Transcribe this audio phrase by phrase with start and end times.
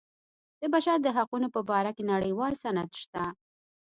[0.61, 3.23] د بشر د حقونو په باره کې نړیوال سند شته.